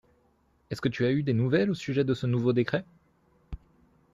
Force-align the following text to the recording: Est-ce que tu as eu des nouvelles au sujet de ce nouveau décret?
Est-ce 0.71 0.81
que 0.81 0.89
tu 0.89 1.05
as 1.05 1.11
eu 1.11 1.21
des 1.21 1.35
nouvelles 1.35 1.69
au 1.69 1.75
sujet 1.75 2.03
de 2.03 2.15
ce 2.15 2.25
nouveau 2.25 2.53
décret? 2.53 2.85